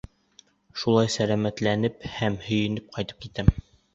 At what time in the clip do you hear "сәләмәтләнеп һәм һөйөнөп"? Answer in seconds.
1.15-2.89